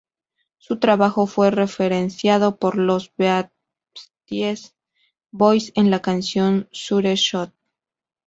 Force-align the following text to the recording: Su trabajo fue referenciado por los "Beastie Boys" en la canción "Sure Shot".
Su 0.57 0.79
trabajo 0.79 1.27
fue 1.27 1.51
referenciado 1.51 2.55
por 2.57 2.75
los 2.75 3.13
"Beastie 3.19 4.55
Boys" 5.29 5.71
en 5.75 5.91
la 5.91 6.01
canción 6.01 6.67
"Sure 6.71 7.13
Shot". 7.15 7.53